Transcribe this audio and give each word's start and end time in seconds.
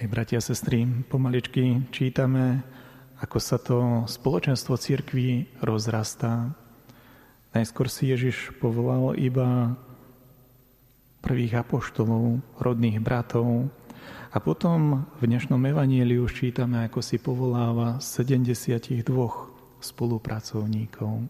Milí 0.00 0.16
bratia 0.16 0.40
a 0.40 0.48
sestry, 0.48 0.88
pomaličky 1.12 1.84
čítame, 1.92 2.64
ako 3.20 3.36
sa 3.36 3.60
to 3.60 4.08
spoločenstvo 4.08 4.80
církví 4.80 5.60
rozrastá. 5.60 6.56
Najskôr 7.52 7.92
si 7.92 8.08
Ježiš 8.08 8.56
povolal 8.64 9.12
iba 9.20 9.76
prvých 11.20 11.60
apoštolov, 11.60 12.40
rodných 12.56 12.96
bratov 12.96 13.68
a 14.32 14.40
potom 14.40 15.04
v 15.20 15.28
dnešnom 15.28 15.60
evaníliu 15.68 16.24
čítame, 16.32 16.88
ako 16.88 17.04
si 17.04 17.20
povoláva 17.20 18.00
72 18.00 19.04
spolupracovníkov. 19.84 21.28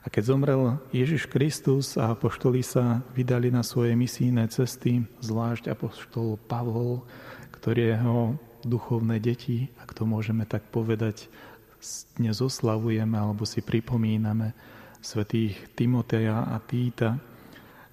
A 0.00 0.08
keď 0.08 0.22
zomrel 0.32 0.80
Ježiš 0.96 1.28
Kristus 1.28 2.00
a 2.00 2.16
apoštoli 2.16 2.64
sa 2.64 3.04
vydali 3.12 3.52
na 3.52 3.60
svoje 3.60 3.92
misijné 3.92 4.48
cesty, 4.48 5.04
zvlášť 5.20 5.76
apoštol 5.76 6.40
Pavol, 6.48 7.04
ktorého 7.62 8.34
duchovné 8.66 9.22
deti, 9.22 9.70
ak 9.78 9.94
to 9.94 10.02
môžeme 10.02 10.42
tak 10.42 10.66
povedať, 10.74 11.30
dnes 12.18 12.42
oslavujeme 12.42 13.14
alebo 13.14 13.46
si 13.46 13.62
pripomíname 13.62 14.50
svetých 14.98 15.70
Timoteja 15.78 16.42
a 16.42 16.58
Týta, 16.58 17.22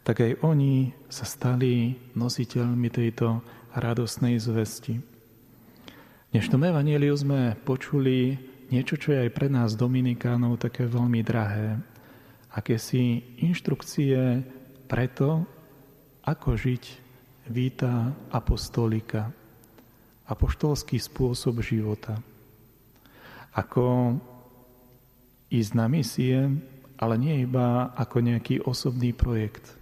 tak 0.02 0.26
aj 0.26 0.42
oni 0.42 0.90
sa 1.06 1.22
stali 1.22 1.94
nositeľmi 2.18 2.90
tejto 2.90 3.46
radosnej 3.78 4.42
zvesti. 4.42 4.98
V 4.98 6.30
dnešnom 6.34 6.66
evaníliu 6.66 7.14
sme 7.14 7.54
počuli 7.62 8.42
niečo, 8.74 8.98
čo 8.98 9.14
je 9.14 9.30
aj 9.30 9.32
pre 9.38 9.54
nás 9.54 9.78
Dominikánov 9.78 10.58
také 10.58 10.90
veľmi 10.90 11.22
drahé. 11.22 11.78
Akési 12.58 13.22
inštrukcie 13.38 14.42
preto, 14.90 15.46
ako 16.26 16.58
žiť 16.58 16.84
víta 17.54 18.18
apostolika 18.34 19.30
apoštolský 20.30 21.02
spôsob 21.02 21.66
života. 21.66 22.22
Ako 23.58 24.14
ísť 25.50 25.72
na 25.74 25.90
misie, 25.90 26.54
ale 27.02 27.18
nie 27.18 27.44
iba 27.44 27.90
ako 27.98 28.22
nejaký 28.22 28.62
osobný 28.62 29.12
projekt. 29.12 29.74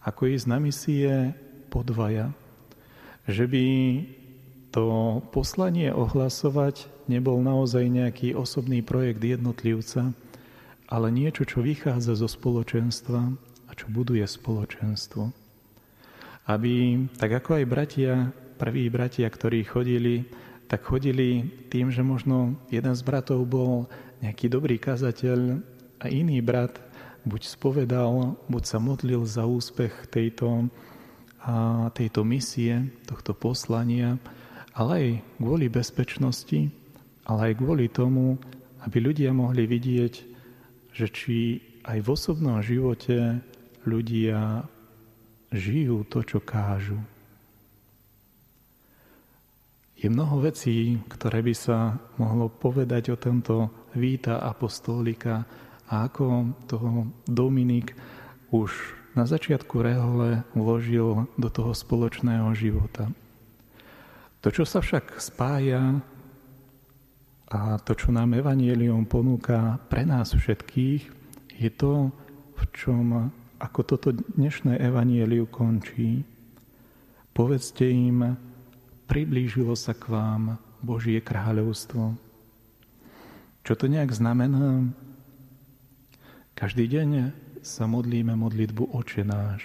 Ako 0.00 0.32
ísť 0.32 0.46
na 0.48 0.56
misie 0.56 1.36
podvaja. 1.68 2.32
Že 3.28 3.44
by 3.44 3.66
to 4.72 5.20
poslanie 5.30 5.92
ohlasovať 5.92 6.88
nebol 7.06 7.38
naozaj 7.44 7.84
nejaký 7.84 8.32
osobný 8.32 8.80
projekt 8.80 9.20
jednotlivca, 9.20 10.16
ale 10.88 11.06
niečo, 11.12 11.44
čo 11.44 11.60
vychádza 11.60 12.16
zo 12.16 12.28
spoločenstva 12.28 13.20
a 13.68 13.70
čo 13.76 13.86
buduje 13.92 14.24
spoločenstvo. 14.24 15.30
Aby, 16.44 17.06
tak 17.16 17.40
ako 17.40 17.60
aj 17.60 17.64
bratia 17.70 18.12
prví 18.56 18.88
bratia, 18.88 19.26
ktorí 19.28 19.66
chodili, 19.66 20.24
tak 20.70 20.86
chodili 20.86 21.44
tým, 21.68 21.92
že 21.92 22.00
možno 22.00 22.56
jeden 22.72 22.94
z 22.96 23.02
bratov 23.04 23.44
bol 23.44 23.86
nejaký 24.24 24.48
dobrý 24.48 24.80
kazateľ 24.80 25.60
a 26.00 26.06
iný 26.08 26.40
brat 26.40 26.80
buď 27.24 27.42
spovedal, 27.48 28.36
buď 28.48 28.62
sa 28.64 28.78
modlil 28.80 29.24
za 29.24 29.48
úspech 29.48 30.08
tejto, 30.12 30.68
a 31.44 31.88
tejto 31.92 32.24
misie, 32.24 32.88
tohto 33.04 33.36
poslania, 33.36 34.16
ale 34.72 34.92
aj 34.96 35.08
kvôli 35.36 35.68
bezpečnosti, 35.68 36.72
ale 37.28 37.52
aj 37.52 37.60
kvôli 37.60 37.86
tomu, 37.92 38.40
aby 38.84 39.00
ľudia 39.00 39.32
mohli 39.32 39.68
vidieť, 39.68 40.14
že 40.92 41.06
či 41.12 41.60
aj 41.84 42.00
v 42.00 42.08
osobnom 42.08 42.60
živote 42.64 43.40
ľudia 43.84 44.64
žijú 45.52 46.04
to, 46.08 46.24
čo 46.24 46.38
kážu. 46.40 46.96
Je 50.04 50.12
mnoho 50.12 50.44
vecí, 50.44 51.00
ktoré 51.08 51.40
by 51.40 51.56
sa 51.56 51.96
mohlo 52.20 52.52
povedať 52.52 53.08
o 53.08 53.16
tomto 53.16 53.72
víta 53.96 54.36
apostolika 54.36 55.48
a 55.88 56.04
ako 56.04 56.52
toho 56.68 57.08
Dominik 57.24 57.96
už 58.52 58.68
na 59.16 59.24
začiatku 59.24 59.80
rehole 59.80 60.44
vložil 60.52 61.24
do 61.40 61.48
toho 61.48 61.72
spoločného 61.72 62.52
života. 62.52 63.08
To, 64.44 64.52
čo 64.52 64.68
sa 64.68 64.84
však 64.84 65.16
spája 65.24 66.04
a 67.48 67.80
to, 67.80 67.96
čo 67.96 68.12
nám 68.12 68.36
Evangelium 68.36 69.08
ponúka 69.08 69.80
pre 69.88 70.04
nás 70.04 70.36
všetkých, 70.36 71.02
je 71.64 71.70
to, 71.72 72.12
v 72.60 72.62
čom 72.76 73.32
ako 73.56 73.80
toto 73.80 74.12
dnešné 74.12 74.84
Evangelium 74.84 75.48
končí. 75.48 76.28
Povedzte 77.32 77.88
im, 77.88 78.36
priblížilo 79.04 79.76
sa 79.76 79.92
k 79.92 80.08
vám 80.08 80.56
Božie 80.84 81.20
kráľovstvo. 81.20 82.16
Čo 83.64 83.72
to 83.76 83.88
nejak 83.88 84.12
znamená? 84.12 84.92
Každý 86.52 86.84
deň 86.84 87.32
sa 87.64 87.88
modlíme 87.88 88.36
modlitbu 88.36 88.92
Oče 88.92 89.24
náš. 89.24 89.64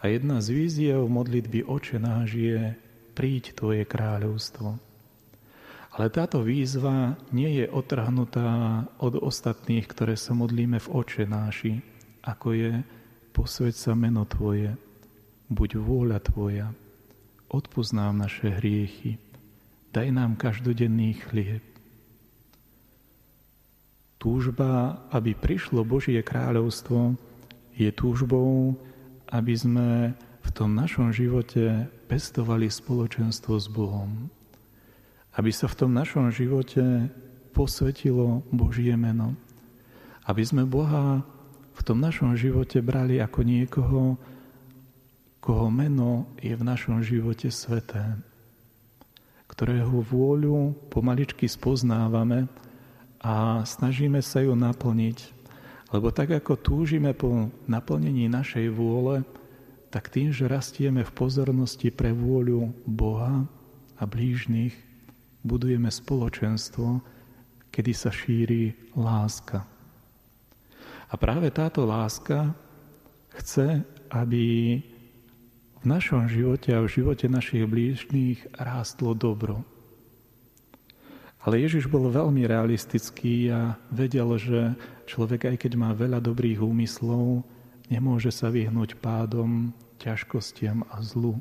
A 0.00 0.08
jedna 0.08 0.40
z 0.40 0.56
víziev 0.56 1.04
modlitby 1.04 1.68
Oče 1.68 2.00
náš 2.00 2.32
je 2.32 2.72
príď 3.12 3.52
Tvoje 3.52 3.84
kráľovstvo. 3.84 4.80
Ale 5.98 6.06
táto 6.14 6.40
výzva 6.40 7.18
nie 7.34 7.60
je 7.60 7.66
otrhnutá 7.66 8.86
od 9.02 9.18
ostatných, 9.18 9.84
ktoré 9.84 10.14
sa 10.14 10.32
modlíme 10.32 10.78
v 10.78 10.88
Oče 10.88 11.26
náši, 11.26 11.82
ako 12.24 12.54
je 12.54 12.72
posveď 13.34 13.74
sa 13.74 13.92
meno 13.98 14.24
Tvoje, 14.24 14.78
buď 15.50 15.70
vôľa 15.76 16.18
Tvoja, 16.22 16.70
odpúsť 17.48 17.92
naše 18.12 18.48
hriechy, 18.52 19.16
daj 19.92 20.08
nám 20.12 20.36
každodenný 20.36 21.16
chlieb. 21.28 21.64
Túžba, 24.18 24.98
aby 25.14 25.32
prišlo 25.32 25.86
Božie 25.86 26.20
kráľovstvo, 26.20 27.14
je 27.78 27.88
túžbou, 27.94 28.74
aby 29.30 29.54
sme 29.54 29.88
v 30.42 30.50
tom 30.50 30.74
našom 30.74 31.14
živote 31.14 31.86
pestovali 32.10 32.66
spoločenstvo 32.66 33.54
s 33.54 33.70
Bohom. 33.70 34.26
Aby 35.38 35.54
sa 35.54 35.70
v 35.70 35.78
tom 35.86 35.94
našom 35.94 36.34
živote 36.34 36.82
posvetilo 37.54 38.42
Božie 38.50 38.90
meno. 38.98 39.38
Aby 40.26 40.42
sme 40.42 40.66
Boha 40.66 41.22
v 41.78 41.80
tom 41.86 42.02
našom 42.02 42.34
živote 42.34 42.82
brali 42.82 43.22
ako 43.22 43.40
niekoho, 43.46 44.18
koho 45.48 45.72
meno 45.72 46.28
je 46.44 46.52
v 46.52 46.60
našom 46.60 47.00
živote 47.00 47.48
sveté, 47.48 48.04
ktorého 49.48 50.04
vôľu 50.04 50.76
pomaličky 50.92 51.48
spoznávame 51.48 52.52
a 53.24 53.64
snažíme 53.64 54.20
sa 54.20 54.44
ju 54.44 54.52
naplniť. 54.52 55.18
Lebo 55.88 56.12
tak 56.12 56.36
ako 56.36 56.60
túžime 56.60 57.16
po 57.16 57.48
naplnení 57.64 58.28
našej 58.28 58.68
vôle, 58.76 59.24
tak 59.88 60.12
tým, 60.12 60.36
že 60.36 60.52
rastieme 60.52 61.00
v 61.00 61.16
pozornosti 61.16 61.88
pre 61.88 62.12
vôľu 62.12 62.68
Boha 62.84 63.48
a 63.96 64.04
blížnych, 64.04 64.76
budujeme 65.40 65.88
spoločenstvo, 65.88 67.00
kedy 67.72 67.92
sa 67.96 68.12
šíri 68.12 68.76
láska. 69.00 69.64
A 71.08 71.16
práve 71.16 71.48
táto 71.48 71.88
láska 71.88 72.52
chce, 73.32 73.80
aby 74.12 74.76
v 75.78 75.84
našom 75.86 76.26
živote 76.26 76.74
a 76.74 76.82
v 76.82 76.90
živote 76.90 77.30
našich 77.30 77.62
blížných 77.62 78.50
rástlo 78.58 79.14
dobro. 79.14 79.62
Ale 81.46 81.62
Ježiš 81.62 81.86
bol 81.86 82.10
veľmi 82.10 82.44
realistický 82.44 83.54
a 83.54 83.78
vedel, 83.94 84.26
že 84.36 84.74
človek, 85.06 85.54
aj 85.54 85.56
keď 85.64 85.72
má 85.78 85.94
veľa 85.94 86.18
dobrých 86.18 86.58
úmyslov, 86.58 87.46
nemôže 87.86 88.34
sa 88.34 88.50
vyhnúť 88.50 88.98
pádom, 88.98 89.70
ťažkostiam 90.02 90.82
a 90.90 90.98
zlu. 90.98 91.38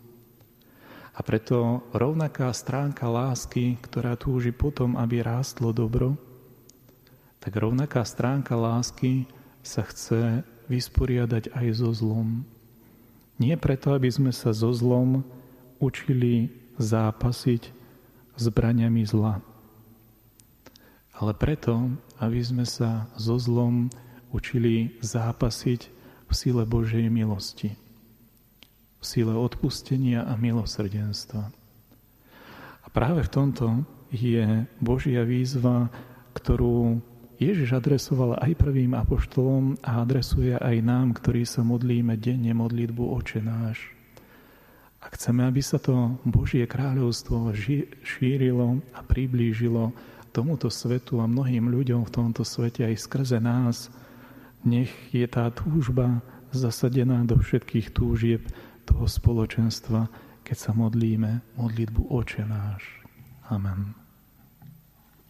A 1.18 1.26
preto 1.26 1.82
rovnaká 1.98 2.54
stránka 2.54 3.10
lásky, 3.10 3.82
ktorá 3.82 4.14
túži 4.14 4.54
potom, 4.54 4.94
aby 5.02 5.26
rástlo 5.26 5.74
dobro, 5.74 6.14
tak 7.42 7.58
rovnaká 7.58 8.06
stránka 8.06 8.54
lásky 8.54 9.26
sa 9.66 9.82
chce 9.82 10.46
vysporiadať 10.70 11.58
aj 11.58 11.68
so 11.74 11.90
zlom. 11.90 12.46
Nie 13.38 13.54
preto, 13.58 13.94
aby 13.94 14.10
sme 14.10 14.34
sa 14.34 14.50
so 14.50 14.74
zlom 14.74 15.22
učili 15.78 16.50
zápasiť 16.82 17.70
zbraniami 18.38 19.06
zla, 19.06 19.42
ale 21.18 21.34
preto, 21.34 21.90
aby 22.22 22.42
sme 22.42 22.66
sa 22.66 23.10
so 23.18 23.42
zlom 23.42 23.90
učili 24.30 24.94
zápasiť 25.02 25.82
v 26.30 26.34
sile 26.34 26.64
Božej 26.66 27.10
milosti, 27.10 27.74
v 29.02 29.06
sile 29.06 29.34
odpustenia 29.34 30.30
a 30.30 30.38
milosrdenstva. 30.38 31.50
A 32.86 32.88
práve 32.94 33.26
v 33.26 33.34
tomto 33.34 33.66
je 34.14 34.66
Božia 34.78 35.26
výzva, 35.26 35.90
ktorú 36.38 37.02
Ježiš 37.38 37.78
adresoval 37.78 38.42
aj 38.42 38.58
prvým 38.58 38.98
apoštolom 38.98 39.78
a 39.86 40.02
adresuje 40.02 40.58
aj 40.58 40.82
nám, 40.82 41.14
ktorí 41.22 41.46
sa 41.46 41.62
modlíme 41.62 42.18
denne 42.18 42.50
modlitbu 42.58 43.14
Oče 43.14 43.46
náš. 43.46 43.94
A 44.98 45.14
chceme, 45.14 45.46
aby 45.46 45.62
sa 45.62 45.78
to 45.78 46.18
Božie 46.26 46.66
kráľovstvo 46.66 47.54
šírilo 48.02 48.82
a 48.98 49.06
priblížilo 49.06 49.94
tomuto 50.34 50.74
svetu 50.74 51.22
a 51.22 51.30
mnohým 51.30 51.70
ľuďom 51.70 52.10
v 52.10 52.14
tomto 52.14 52.42
svete 52.42 52.90
aj 52.90 53.06
skrze 53.06 53.38
nás. 53.38 53.94
Nech 54.66 54.90
je 55.14 55.26
tá 55.30 55.54
túžba 55.54 56.26
zasadená 56.50 57.22
do 57.22 57.38
všetkých 57.38 57.94
túžieb 57.94 58.42
toho 58.90 59.06
spoločenstva, 59.06 60.10
keď 60.42 60.58
sa 60.58 60.72
modlíme 60.74 61.46
modlitbu 61.54 62.02
Oče 62.10 62.50
náš. 62.50 62.82
Amen. 63.54 64.07